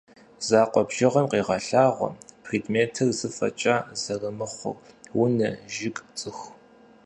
Закъуэ 0.47 0.83
бжыгъэм 0.87 1.25
къегъэлъагъуэ 1.31 2.09
предметыр 2.43 3.09
зы 3.17 3.29
фӏэкӏа 3.35 3.75
зэрымыхъур: 4.01 4.77
унэ, 5.21 5.49
жыг, 5.73 5.97
цӏыху. 6.17 6.51